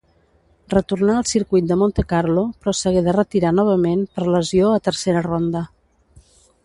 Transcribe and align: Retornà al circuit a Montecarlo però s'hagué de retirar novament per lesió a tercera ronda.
Retornà 0.73 1.17
al 1.17 1.27
circuit 1.31 1.73
a 1.75 1.77
Montecarlo 1.81 2.45
però 2.63 2.73
s'hagué 2.79 3.03
de 3.09 3.15
retirar 3.19 3.51
novament 3.59 4.01
per 4.17 4.27
lesió 4.37 4.73
a 4.79 4.81
tercera 4.89 5.23
ronda. 5.29 5.63